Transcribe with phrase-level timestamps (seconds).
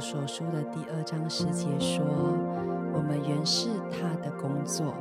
[0.00, 2.04] 所书的第二章十节说
[2.94, 4.94] ：“我们原是他的工作，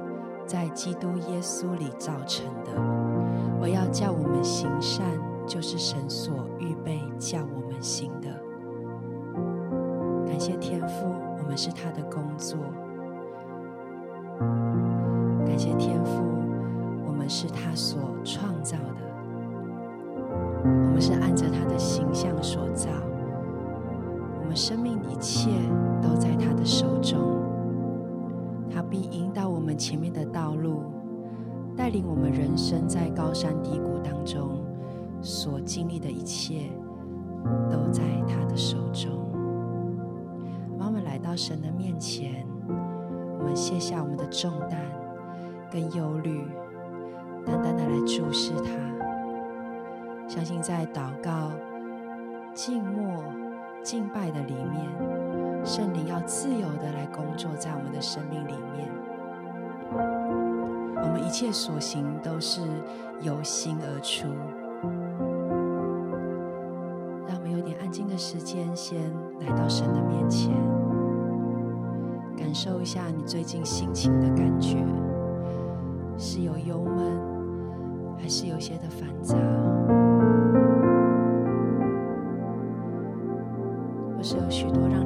[0.45, 2.71] 在基督耶稣里造成的。
[3.59, 5.05] 我要叫我们行善，
[5.45, 8.27] 就是神所预备叫我们行的。
[10.25, 11.05] 感谢天父，
[11.37, 12.57] 我们是他的工作。
[15.45, 16.23] 感谢天父，
[17.05, 19.01] 我们是他所创造的。
[20.63, 22.89] 我们是按着他的形象所造。”
[24.57, 25.51] 生命一切
[26.01, 27.19] 都在他的手中，
[28.73, 30.81] 他必引导我们前面的道路，
[31.75, 34.65] 带领我们人生在高山低谷当中
[35.21, 36.71] 所经历的一切，
[37.69, 39.11] 都在他的手中。
[40.79, 42.43] 让我们来到神的面前，
[43.37, 44.81] 我们卸下我们的重担
[45.71, 46.41] 跟忧虑，
[47.45, 48.71] 单单的来注视他，
[50.27, 51.51] 相信在祷告、
[52.55, 53.23] 静默。
[53.87, 58.91] 敬拜的里面，圣灵要自由的来工作在我们的生命里面。
[61.01, 62.59] 我们一切所行都是
[63.21, 64.27] 由心而出。
[67.29, 68.99] 让我们有点安静的时间，先
[69.39, 70.51] 来到神的面前，
[72.35, 74.79] 感受一下你最近心情的感觉，
[76.17, 79.37] 是有忧闷，还是有些的繁杂？
[84.37, 84.96] 有许多人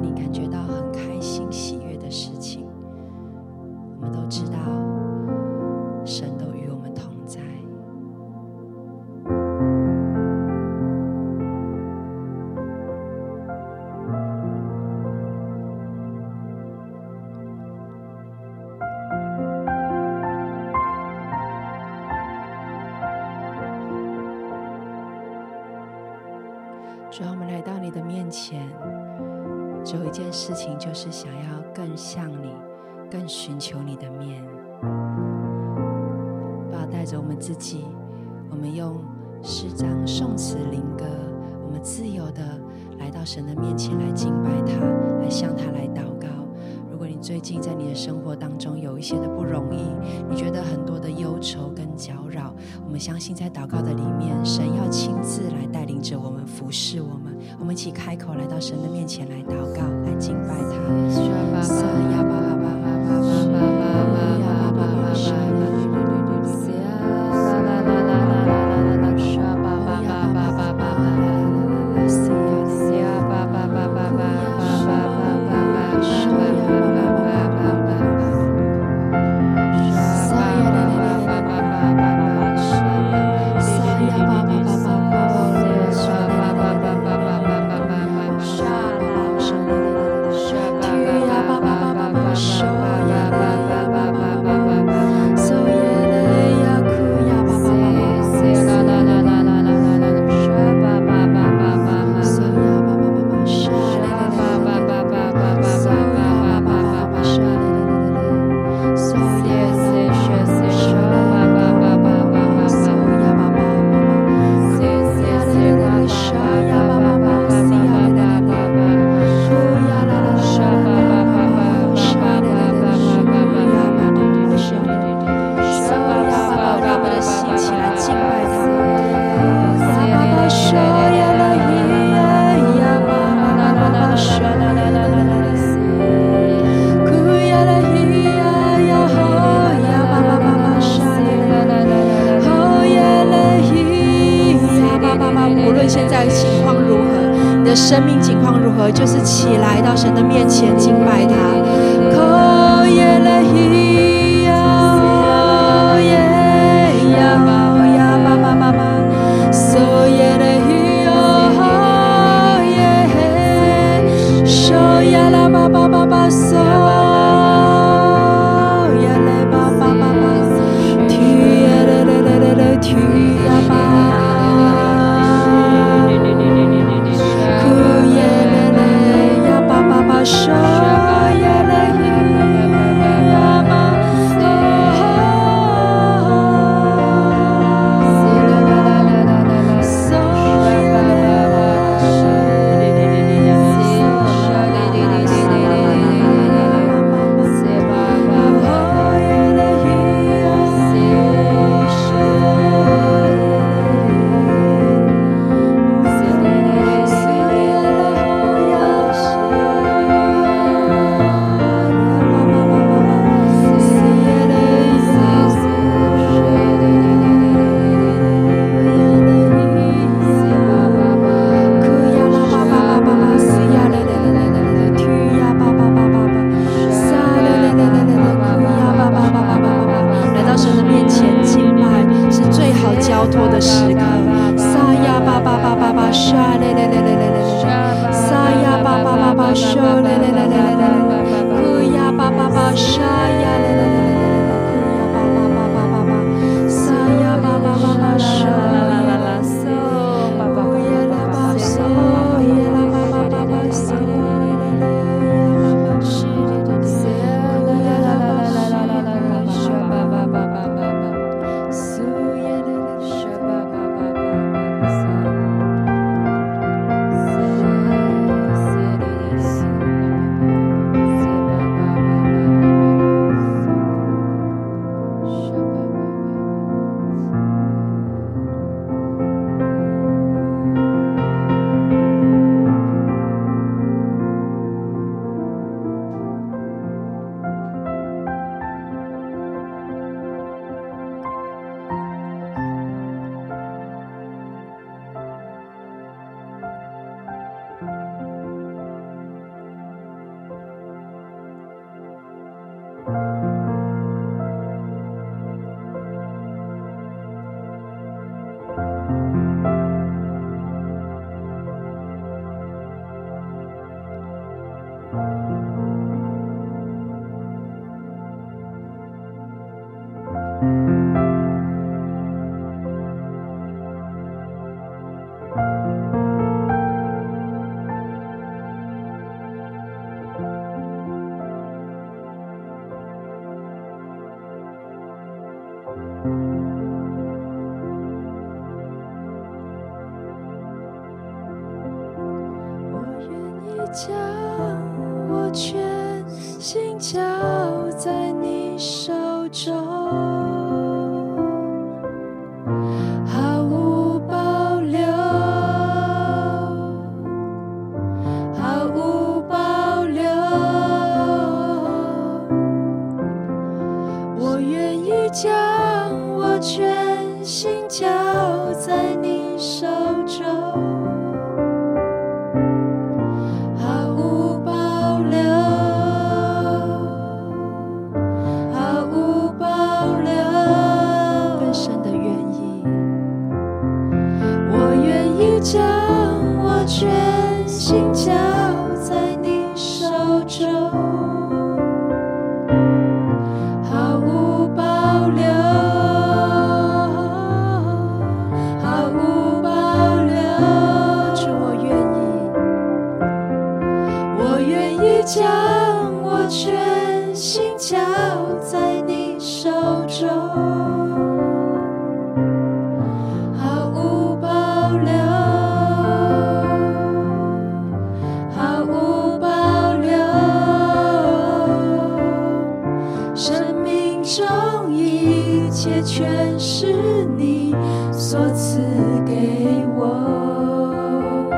[423.44, 427.74] 生命中一切全是你
[428.12, 428.78] 所赐
[429.26, 431.50] 给我。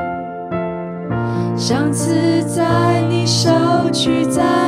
[1.55, 3.51] 想刺在你手
[3.93, 4.64] 取在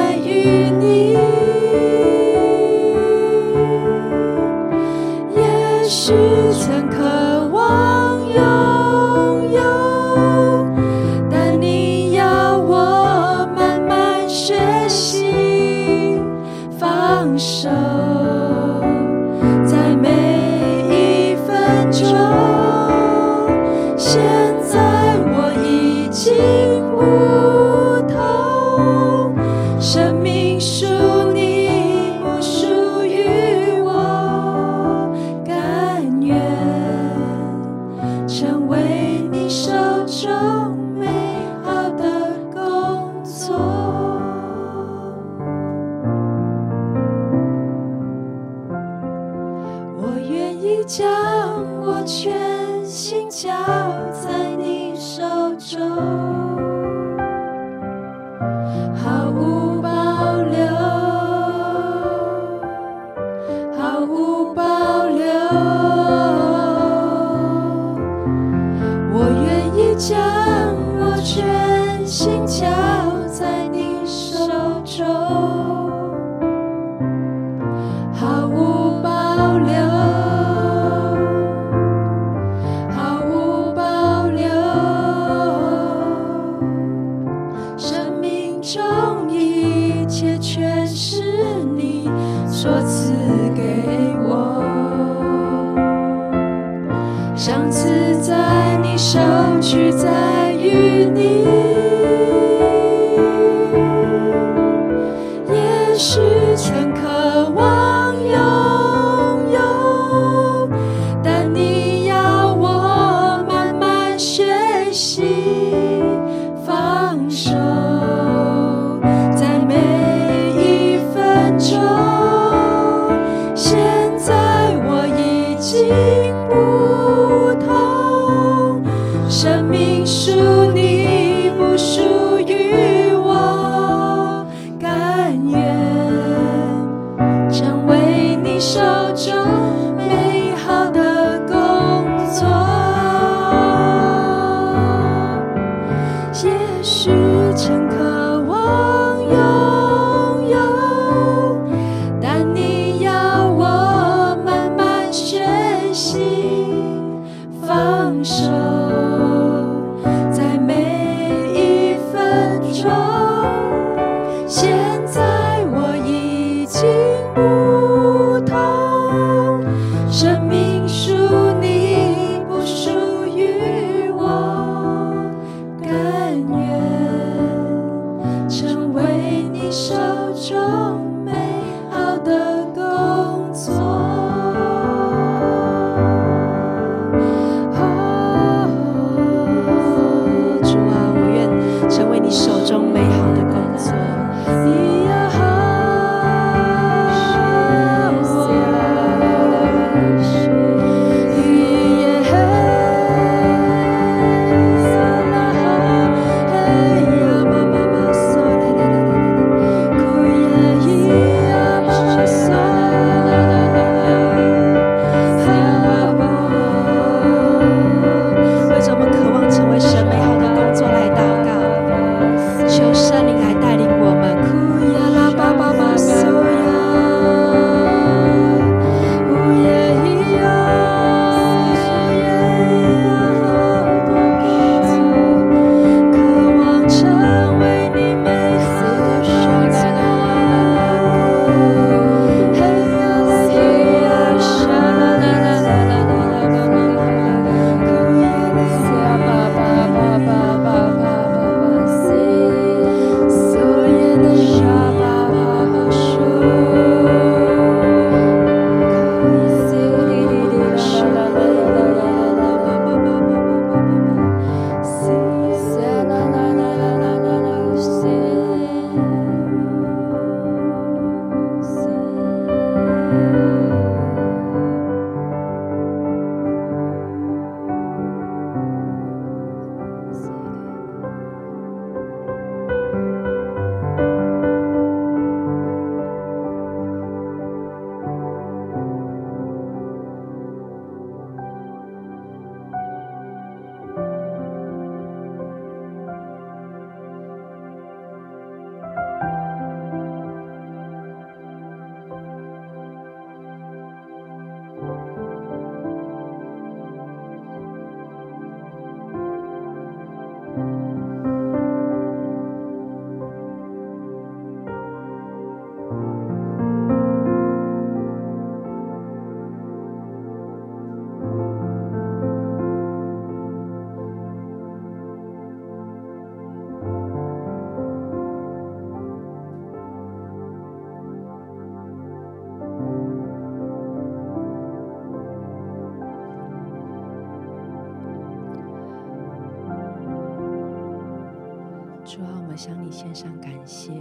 [342.58, 343.92] 向你献上感谢。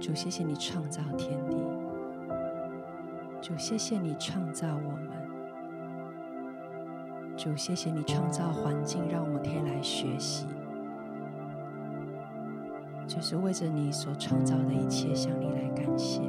[0.00, 1.56] 主，谢谢你创造天地。
[3.40, 5.08] 主，谢谢你创造我们。
[7.36, 10.46] 主，谢谢你创造环境，让我们可以来学习。
[13.06, 16.22] 就是为着你所创造的一切，向你来感谢。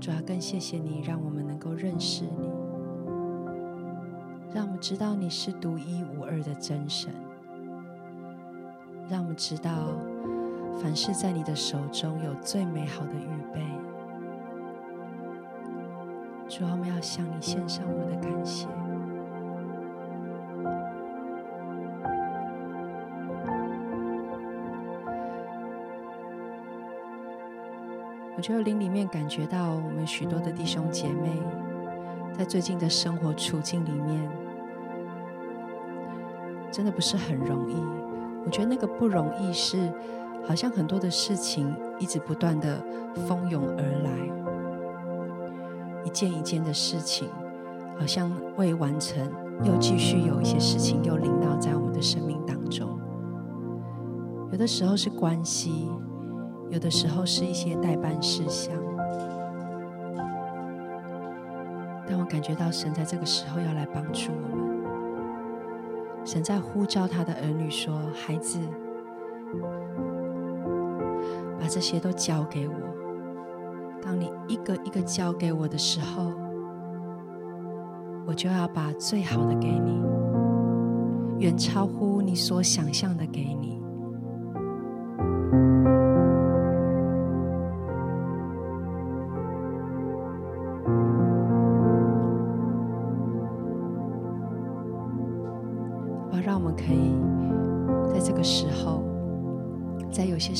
[0.00, 2.48] 主要更谢谢你，让我们能够认识你，
[4.80, 7.12] 知道你是独一无二的真神，
[9.10, 9.72] 让我们知道
[10.80, 13.60] 凡事在你的手中有最美好的预备。
[16.48, 18.66] 主要我们要向你献上我们的感谢。
[28.36, 31.42] 我觉得灵里面感觉到，我们许多的弟兄姐妹，
[32.32, 34.30] 在最近的生活处境里面，
[36.70, 37.74] 真的不是很容易。
[38.44, 39.92] 我觉得那个不容易是，
[40.46, 42.82] 好像很多的事情一直不断的
[43.26, 44.10] 蜂拥而来，
[46.04, 47.28] 一件一件的事情，
[47.98, 49.30] 好像未完成，
[49.64, 52.98] 又继续有一些事情又临到在我们的生命当中。
[54.52, 55.90] 有的时候是关系。
[56.70, 58.74] 有的时候是一些待办事项，
[62.06, 64.67] 但我感觉到神在这个时候要来帮助我们。
[66.28, 68.58] 神在呼召他的儿女说：“孩子，
[71.58, 72.74] 把这些都交给我。
[74.02, 76.30] 当你一个一个交给我的时候，
[78.26, 80.02] 我就要把最好的给你，
[81.38, 83.80] 远超乎你所想象的给你。”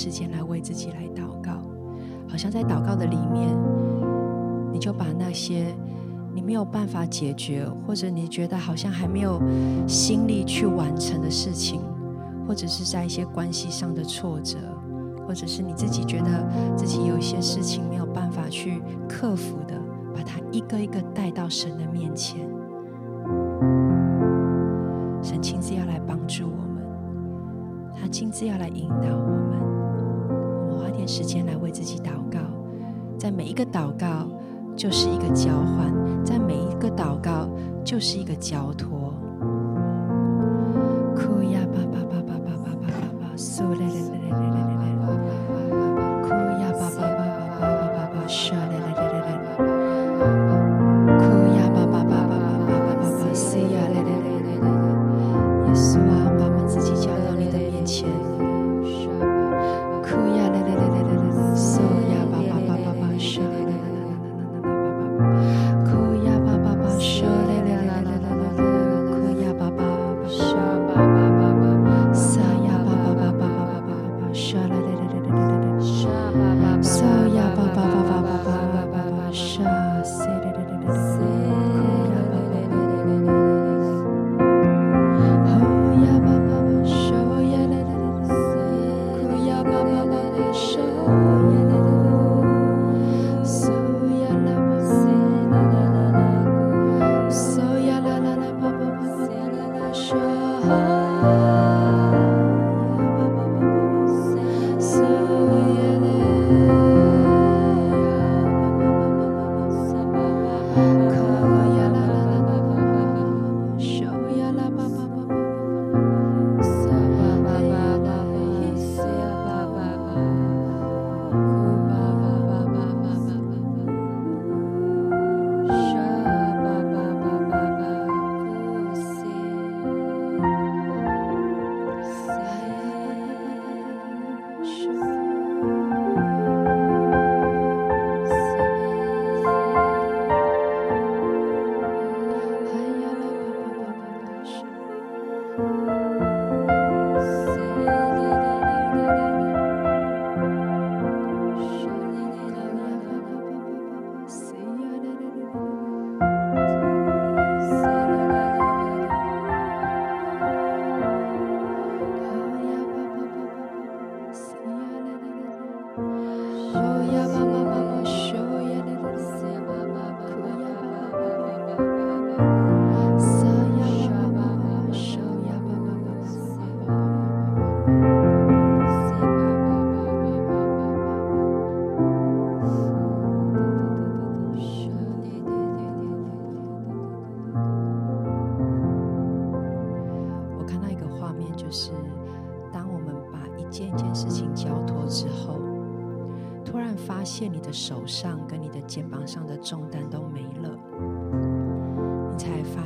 [0.08, 1.52] 时间来为自己来祷告，
[2.26, 3.54] 好像在祷告的里面，
[4.72, 5.66] 你就把那些
[6.34, 9.38] 你没有办法解决，或者你觉得好像还没有
[9.86, 11.82] 心力去完成的事情，
[12.46, 14.56] 或者是在一些关系上的挫折，
[15.26, 19.78] 或者是你自己觉得自己有一些事情没有办法去克服的，
[20.14, 22.48] 把它一个一个带到神的面前，
[25.22, 26.82] 神亲自要来帮助我们，
[27.94, 29.67] 他亲自要来引导我们。
[30.98, 32.38] 点时间来为自己祷告，
[33.16, 34.28] 在每一个祷告。
[34.76, 35.92] 就是一个交换，
[36.24, 37.50] 在每一个祷告
[37.84, 39.07] 就是一个交托。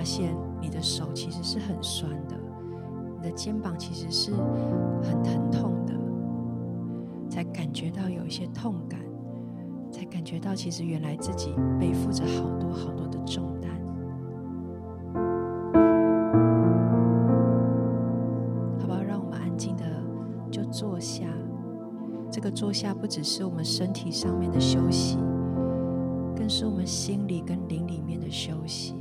[0.02, 2.34] 发现你的手其实是很酸的，
[3.14, 4.32] 你的肩膀其实是
[5.00, 5.94] 很疼痛的，
[7.30, 8.98] 才感觉到有一些痛感，
[9.92, 13.70] 才感觉到其实原来自己背负着好多好多的重担。
[18.80, 19.00] 好不好？
[19.04, 19.84] 让我们安静的
[20.50, 21.26] 就坐下。
[22.28, 25.16] 这个坐下不只是我们身体上面的休息，
[26.34, 28.96] 更是我们心里跟灵里面的休息。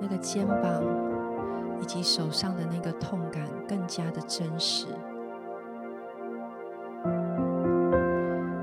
[0.00, 0.82] 那个肩膀
[1.80, 4.86] 以及手上的那个痛感更加的真实，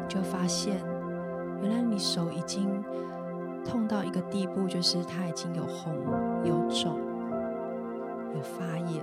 [0.07, 0.77] 就发现。
[1.61, 2.83] 原来你手已经
[3.63, 5.95] 痛到一个地步，就是它已经有红、
[6.43, 6.99] 有肿、
[8.35, 9.01] 有发炎，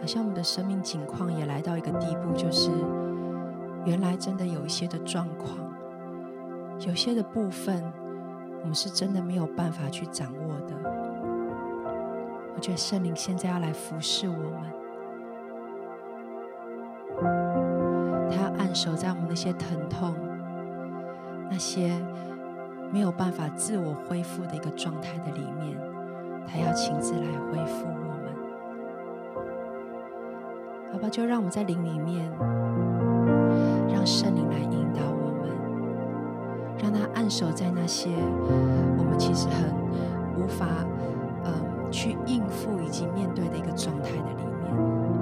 [0.00, 2.70] 好像我们的生命境况也来到一个地步，就是
[3.84, 5.58] 原来真的有一些的状况，
[6.86, 7.92] 有些的部分，
[8.60, 10.74] 我们是真的没有办法去掌握的。
[12.54, 14.72] 我觉得圣灵现在要来服侍我们，
[18.30, 20.14] 他要按手在我们那些疼痛。
[21.50, 21.90] 那些
[22.92, 25.80] 没有办法自我恢复的一个状态的里面，
[26.46, 28.34] 他要亲自来恢复我们，
[30.92, 31.08] 好吧？
[31.08, 32.30] 就让我们在灵里面，
[33.90, 34.58] 让圣灵来，
[36.88, 38.08] 让他按守在那些
[38.96, 39.70] 我们其实很
[40.40, 40.66] 无法
[41.44, 45.17] 嗯去应付以及面对的一个状态的里面。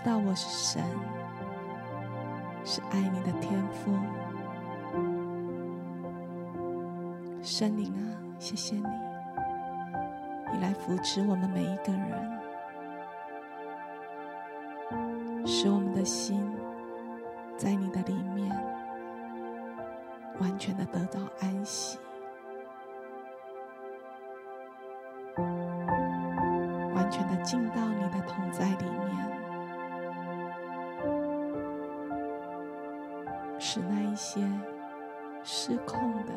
[0.00, 0.34] 知道我。
[0.34, 0.82] 是神，
[2.64, 3.92] 是爱你的天父。
[7.42, 8.86] 圣灵啊，谢谢你，
[10.54, 11.34] 你来扶持我。
[11.34, 12.40] 们每一个人，
[15.46, 15.78] 使我。
[15.78, 16.50] 们的心
[17.58, 18.48] 在你的里面
[20.38, 21.98] 完全的得到安息。
[26.94, 29.49] 完全的进到你的同在里面，
[34.20, 34.40] 些
[35.42, 36.32] 失控的，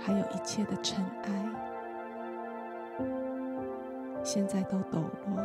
[0.00, 1.30] 还有一切的尘埃，
[4.22, 5.36] 现在都抖落。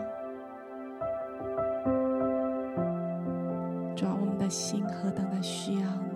[3.94, 6.14] 主啊，我们的心何等的需要你。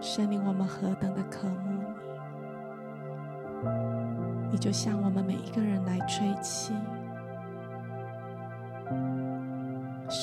[0.00, 1.78] 圣灵，我们何等的渴慕你！
[4.50, 6.74] 你就向我们每一个人来吹气，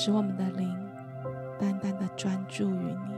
[0.06, 0.72] 使我们的灵
[1.58, 3.15] 单单的专注于你。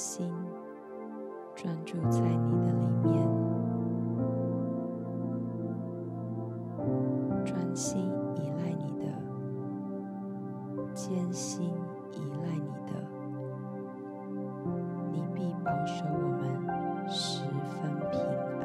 [0.00, 0.32] 心
[1.54, 3.28] 专注在你的里面，
[7.44, 9.04] 专心依赖你的，
[10.94, 11.70] 坚心
[12.12, 12.92] 依赖你的，
[15.12, 16.42] 你必保守我们
[17.06, 18.18] 十分平
[18.58, 18.62] 安。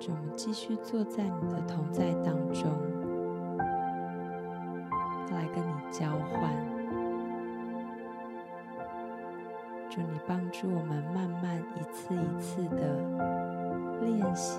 [0.00, 2.45] 就我们继续坐在你的同在当中，
[10.58, 12.96] 是我们慢慢一次一次的
[14.00, 14.56] 练习，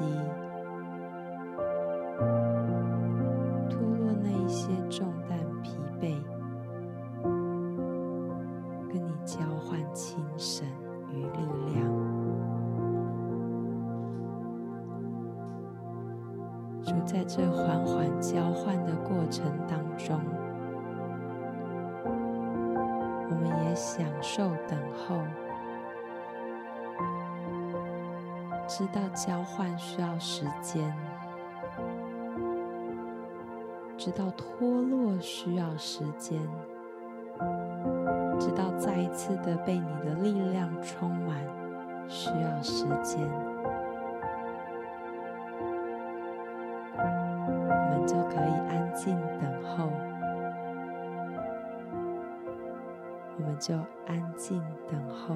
[54.17, 55.35] 安静等候。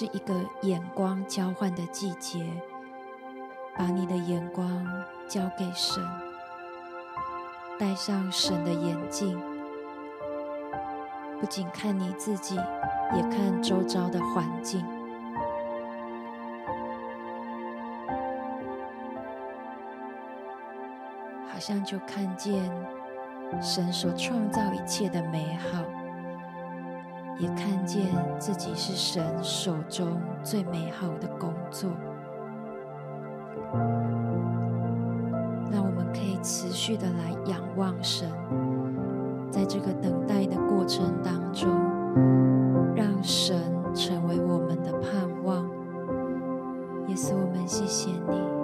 [0.00, 2.42] 是一个眼光交换的季节，
[3.76, 4.66] 把你的眼光。
[5.28, 6.02] 交给神，
[7.78, 9.38] 戴上神的眼镜，
[11.38, 12.56] 不仅看你自己，
[13.14, 14.82] 也看周遭的环境，
[21.46, 22.68] 好像就看见
[23.62, 25.84] 神所创造一切的美好，
[27.40, 28.06] 也看见
[28.38, 31.90] 自己是神手中最美好的工作。
[35.70, 38.30] 那我们可以持续的来仰望神，
[39.50, 41.68] 在这个等待的过程当中，
[42.94, 43.56] 让神
[43.94, 45.66] 成为我们的盼望。
[47.08, 48.59] 耶稣，我们谢谢你。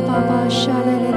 [0.00, 1.07] Baba Shalala.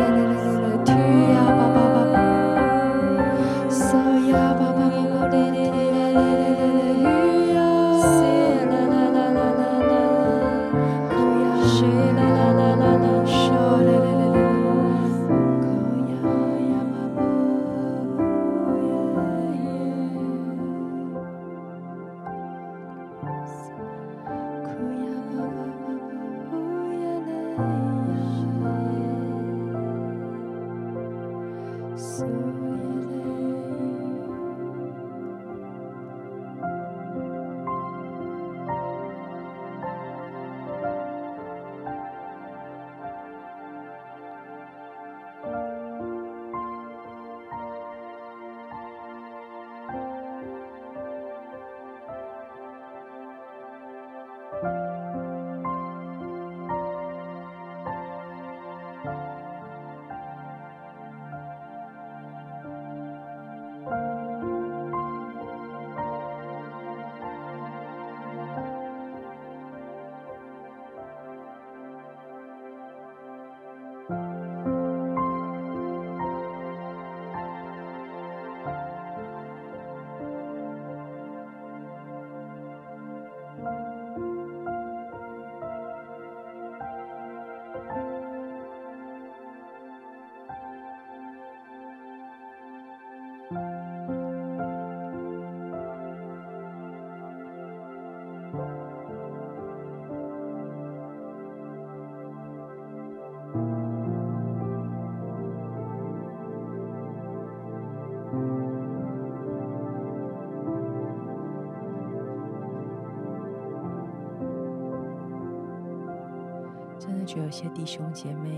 [117.21, 118.49] 的觉有些弟兄姐妹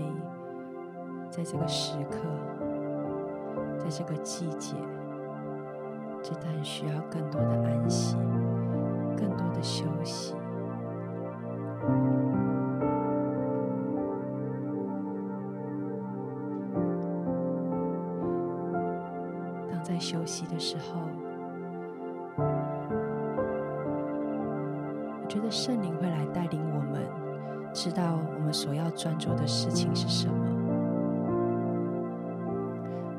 [1.28, 2.16] 在这个时刻，
[3.78, 4.74] 在这个季节，
[6.22, 8.16] 真的需要更多的安息，
[9.14, 10.34] 更多的休息。
[19.70, 21.02] 当在休息的时候，
[25.22, 27.02] 我觉得圣灵会来带领我们，
[27.74, 30.34] 知道我们所要专注的事情是什么。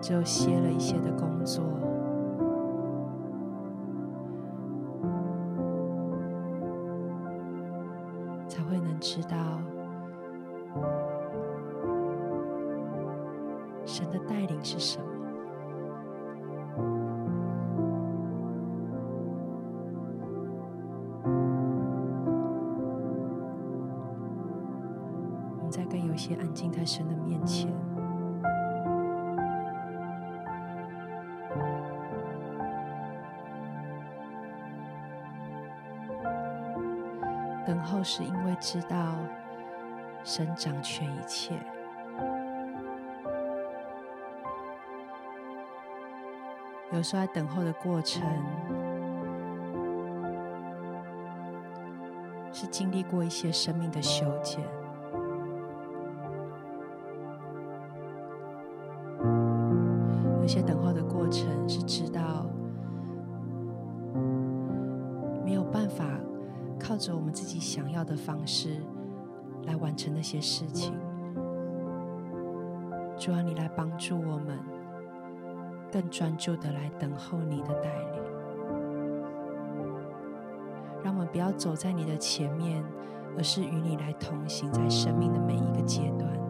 [0.01, 1.61] 只有歇了一些的工作，
[47.05, 48.23] 有时候在等候的过程，
[52.51, 54.59] 是经历过一些生命的修剪。
[60.41, 62.47] 有些等候的过程是知道
[65.45, 66.03] 没有办法。
[66.79, 68.81] 靠着我们自己想要的方式
[69.65, 70.91] 来完成那些事情，
[73.15, 74.59] 主啊，你来帮助我们，
[75.95, 78.21] 更专注的来等候你的带领，
[81.01, 82.83] 让我们不要走在你的前面，
[83.37, 86.44] 而是与你来同行，在生命的每一个阶段。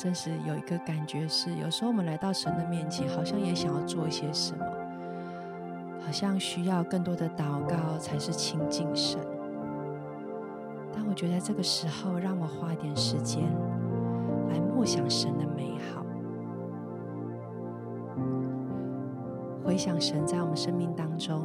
[0.00, 4.64] 真实有一个感觉是，有时候我们来到神的面前，好像也想要做一些什么，
[6.00, 9.20] 好像需要更多的祷告才是亲近神。
[10.90, 13.44] 但我觉得这个时候，让我花一点时间
[14.48, 16.02] 来默想神的美好，
[19.62, 21.44] 回想神在我们生命当中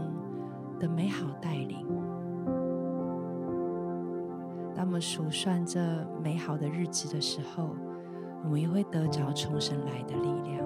[0.79, 1.85] 的美好带领。
[4.73, 5.81] 当我们数算这
[6.23, 7.75] 美好的日子的时候，
[8.45, 10.65] 我们也会得着重生来的力量，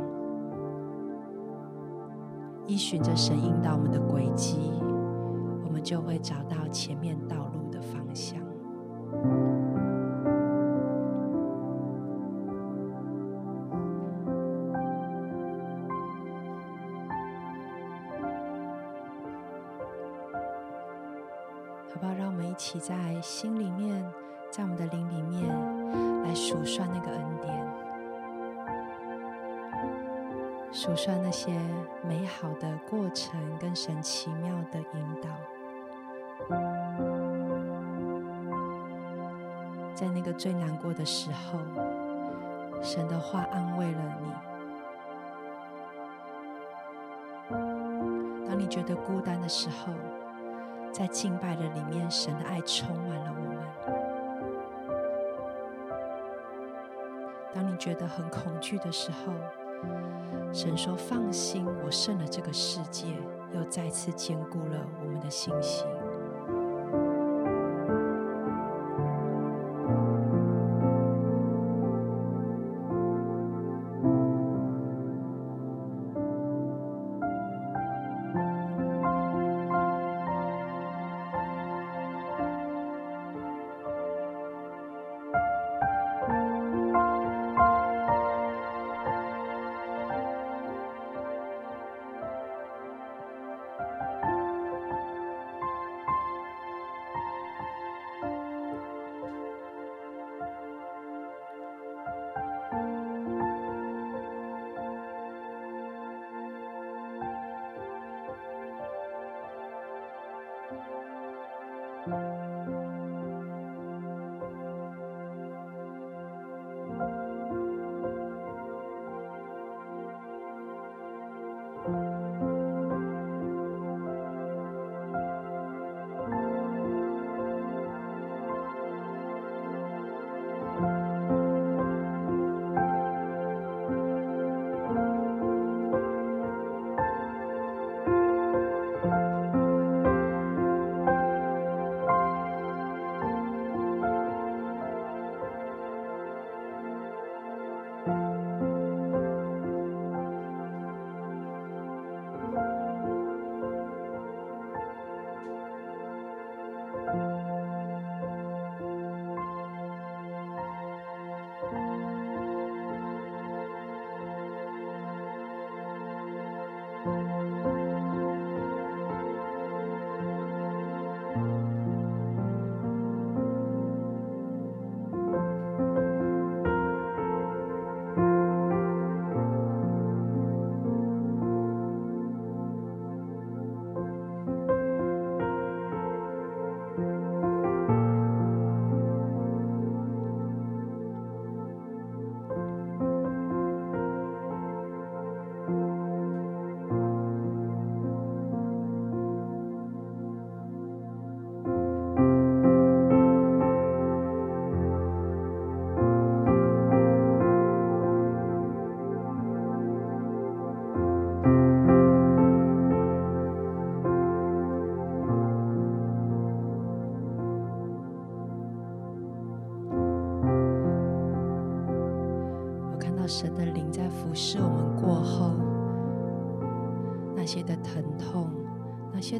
[2.67, 4.57] 依循着神引导我们的轨迹，
[5.65, 8.38] 我们就会找到前面道路的方向。
[48.49, 49.93] 当你觉得孤单的时候，
[50.91, 53.59] 在敬拜的里面，神的爱充满了我们。
[57.53, 59.31] 当你觉得很恐惧的时候，
[60.51, 63.05] 神说：“放心，我胜了这个世界，
[63.53, 65.85] 又再次坚固了我们的信心。”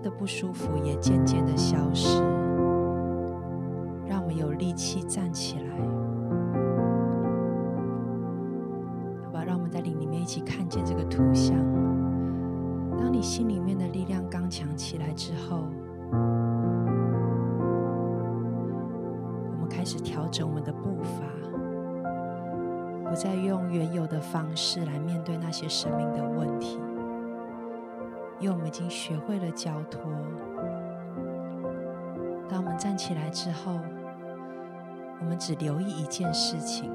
[0.02, 2.22] 的不舒服也渐渐的消失，
[4.08, 5.64] 让我们有力气站起来。
[9.26, 11.56] 好吧，让我们在灵里面一起看见这个图像。
[12.97, 15.68] 当你心里面的力量刚强起来之后，
[19.52, 21.24] 我们开始调整我们的步伐。
[23.10, 26.28] 不再用原有的方式来面对那些生命的，
[28.52, 30.02] 我们已经学会了交托。
[32.50, 33.80] 当我们站起来之后，
[35.20, 36.91] 我们只留意一件事情，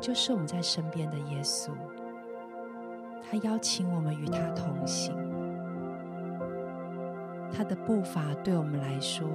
[0.00, 1.70] 就是我们在身边的耶稣，
[3.22, 5.14] 他邀请我们与他同行，
[7.52, 9.28] 他的步伐对我们来说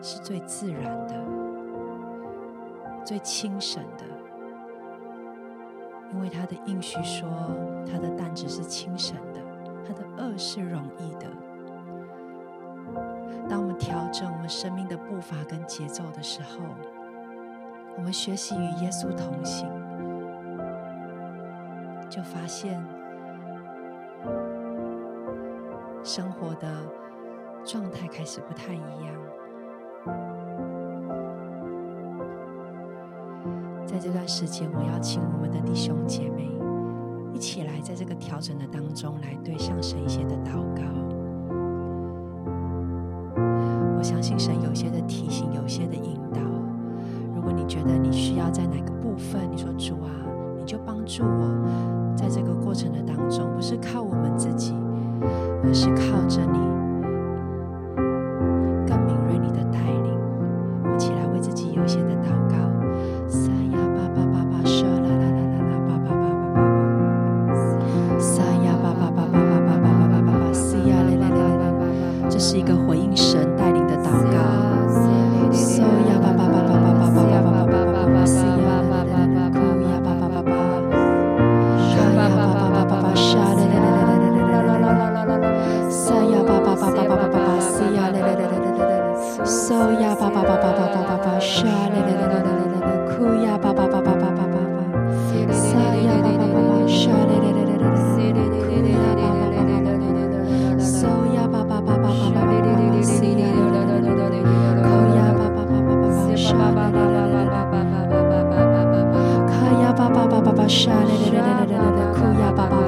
[0.00, 1.14] 是最自然的、
[3.04, 4.04] 最轻省的。
[6.14, 7.28] 因为他的应许说，
[7.90, 9.40] 他的担子是轻省的，
[9.92, 11.26] 的轭是容易的。
[13.48, 16.60] 当我们调整我们生命的步伐跟节奏的时候，
[17.96, 19.68] 我们学习与耶稣同行，
[22.08, 22.82] 就发现
[26.02, 26.68] 生活的
[27.64, 29.14] 状态开始不太一样。
[33.86, 36.48] 在这段时间，我邀请我们的弟兄姐妹，
[37.82, 40.82] 在这个调整的当中，来对上神一些的祷告。
[43.98, 46.40] 我相信神有些的提醒，有些的引导。
[47.34, 50.10] 如果你觉得你需要在哪个部分，你说主啊，
[50.56, 54.74] 你就帮助我，在这个过程的当中，不是靠我们自己，
[55.64, 56.58] 而是靠着你
[110.72, 110.90] 沙，
[112.14, 112.80] 哭呀爸爸爸！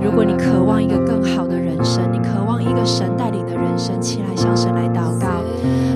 [0.00, 5.28] 如果你渴望一个更好的人生，你渴望一个神带领的人生，起来向神来祷告，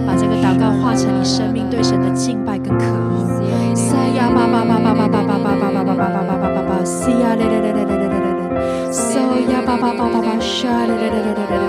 [0.07, 3.27] 把这个祷告化成你生命对神的敬拜跟渴慕。
[3.75, 6.77] 沙呀爸爸爸爸爸爸爸爸爸爸爸爸爸爸爸爸爸，
[7.09, 9.19] 呀啦啦啦啦啦啦啦啦啦，沙
[9.49, 11.65] 呀爸爸爸爸爸沙啦啦啦啦啦啦啦，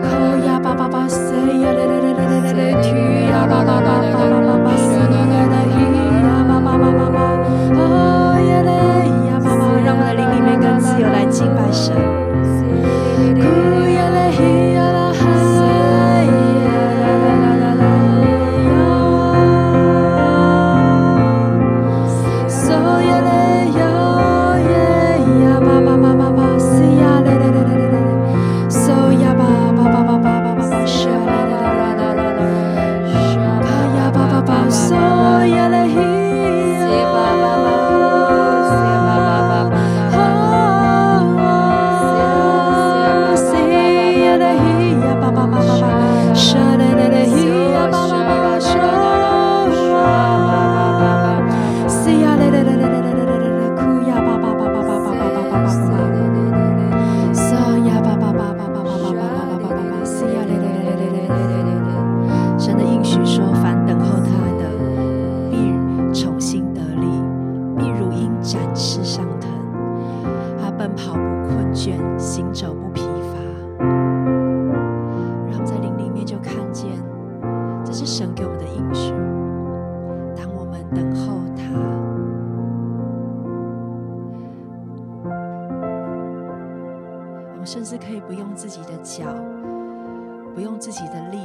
[0.00, 0.08] 哭
[0.46, 1.20] 呀爸爸爸沙
[1.60, 2.88] 呀啦啦啦啦啦啦啦，哭
[3.28, 3.91] 呀爸爸爸。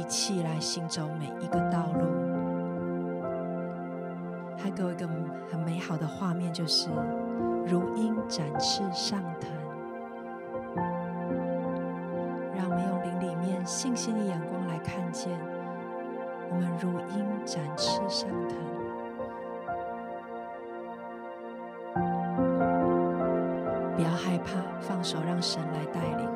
[0.08, 2.00] 一起来行走每一个道路。
[4.56, 5.06] 还给我一个
[5.50, 6.88] 很美好的画面就是
[7.66, 9.50] 如鹰展翅上腾。
[12.56, 15.38] 让我们用灵里面信心的眼光来看见
[16.50, 18.56] 我们如鹰展翅上腾。
[23.94, 26.27] 不要害怕放手让神来带领。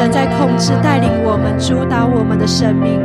[0.00, 2.98] 神在控制带领我们，主导我们的生命。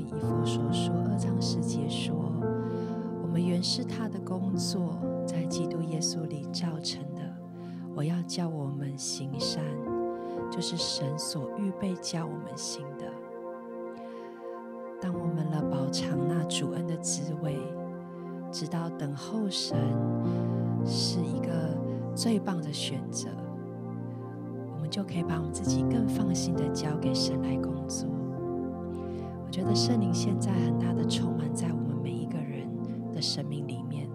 [0.00, 2.14] 以弗所书二章十节说
[3.22, 7.20] ：“我们原是他的工作，在基督耶稣里造成的。
[7.94, 9.62] 我要叫我们行善，
[10.50, 13.04] 就是神所预备叫我们行的。
[15.02, 17.58] 当我们了饱尝那主恩的滋味，
[18.50, 19.76] 直到等候神
[20.82, 21.76] 是一个
[22.14, 23.28] 最棒的选择。”
[24.74, 28.08] 我们就可以把我们自己更放心的交给神来工作。
[29.50, 32.68] 我觉得圣灵现在很大的充满在我们每一个人
[33.12, 34.08] 的生命里面，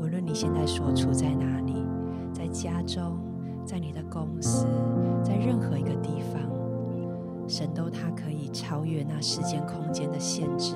[0.00, 1.84] 无论你现在所处在哪里，
[2.32, 3.18] 在家中，
[3.66, 4.66] 在你的公司，
[5.22, 6.40] 在任何一个地方，
[7.46, 10.74] 神都他可以超越那时间空间的限制，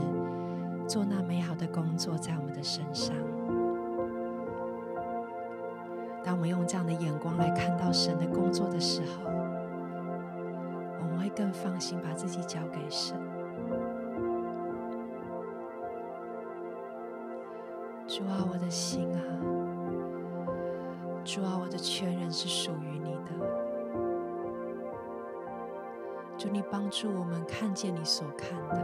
[0.87, 3.17] 做那美好的工作在我们的身上。
[6.23, 9.31] 当我们用这样的眼光来看到神的工作的时候，
[11.01, 13.17] 我们会更放心把自己交给神。
[18.17, 19.21] 主啊，我的心啊，
[21.23, 23.33] 主啊，我的全人是属于你的。
[26.39, 28.77] 主，你帮助我们看见你所看的。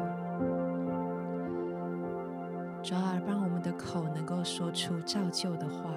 [2.82, 5.90] 主啊，让我们的口能够说出造就的话。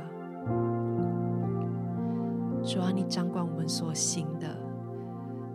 [2.64, 4.48] 主啊，你掌管我们所行的，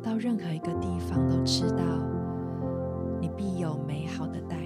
[0.02, 1.82] 到任何一个地方都知道，
[3.18, 4.58] 你必有美好的带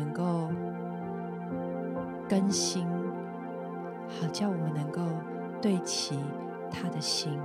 [0.00, 0.48] 能够
[2.26, 2.86] 更新，
[4.08, 5.02] 好叫我们能够
[5.60, 6.18] 对齐
[6.70, 7.38] 他的心。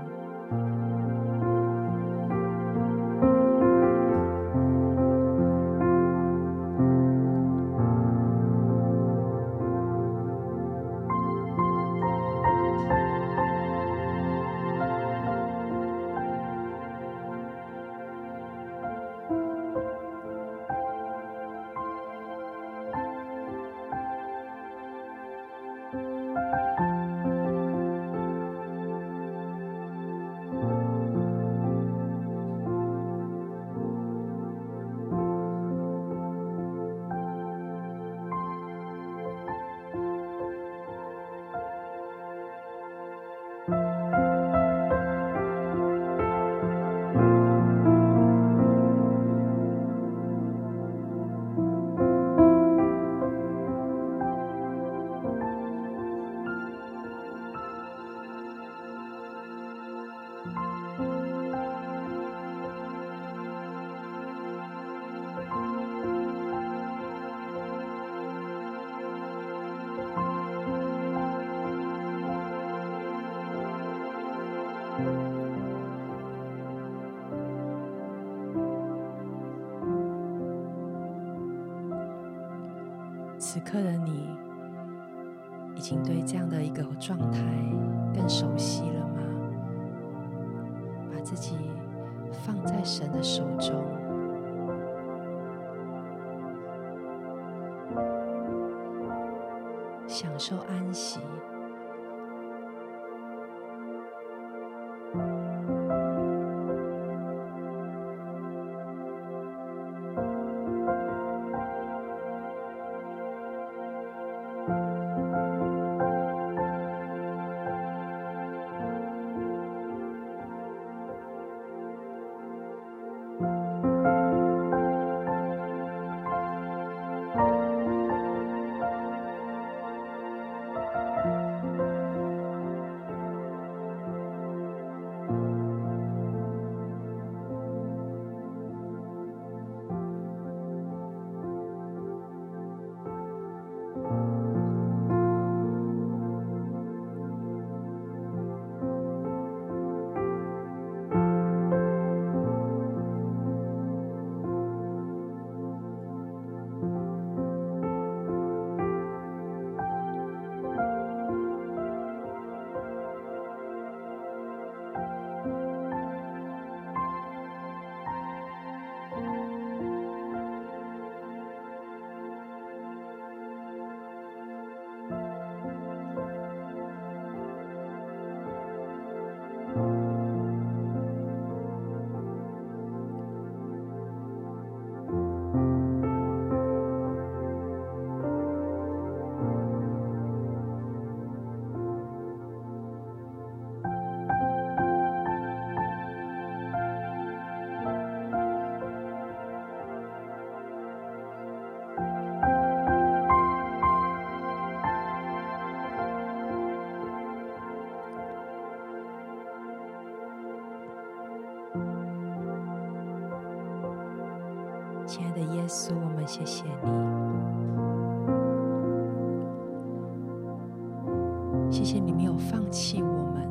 [221.70, 223.48] 谢谢你没有放弃我们，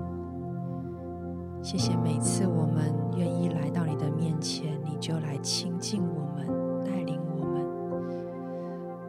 [1.62, 6.46] 谢谢每次我们愿意来到你的面前，你就来亲近我们，
[6.84, 7.64] 带领我们。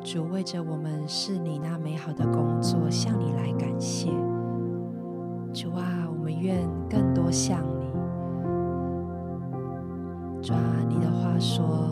[0.03, 4.09] 主为着我们是你那美好的工作，向你来感谢。
[5.53, 7.85] 主啊，我们愿更多像你。
[10.41, 11.89] 主啊，你的话说。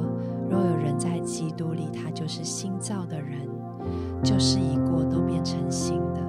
[0.50, 3.40] 若有人在基督里，他就是新造的人，
[4.22, 6.22] 旧事已过，都变成新的。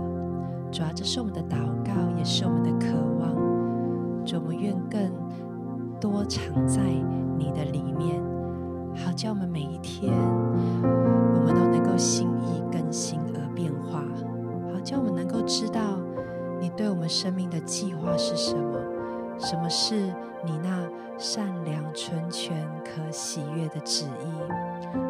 [0.75, 2.89] 主啊，这是我们的祷告，也是我们的渴
[3.21, 3.33] 望。
[4.27, 5.09] 主，我们愿更
[6.01, 6.83] 多藏在
[7.39, 8.21] 你的里面，
[8.97, 10.13] 好叫我们每一天，
[10.83, 14.03] 我们都能够心意更新而变化，
[14.73, 15.81] 好叫我们能够知道
[16.61, 18.77] 你对我们生命的计划是什么，
[19.39, 19.95] 什么是
[20.45, 20.85] 你那。
[21.17, 24.27] 善良、纯全、可喜悦的旨意，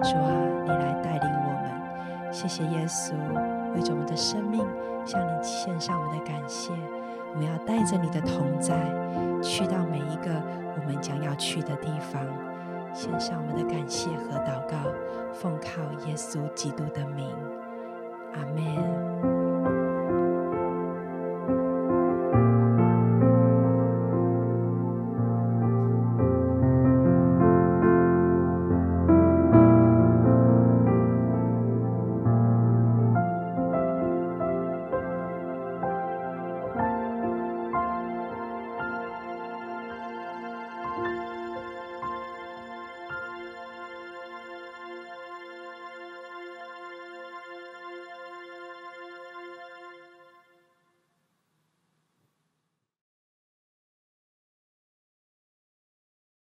[0.02, 0.30] 主啊，
[0.62, 2.30] 你来带领我们。
[2.30, 3.14] 谢谢耶稣，
[3.74, 4.66] 为着我们的生命
[5.04, 6.72] 向你献上我们的感谢。
[7.34, 8.76] 我们要带着你的同在，
[9.42, 10.30] 去到每一个
[10.76, 12.22] 我们将要去的地方，
[12.94, 14.76] 献上我们的感谢和祷告，
[15.32, 17.28] 奉靠耶稣基督的名，
[18.34, 19.33] 阿门。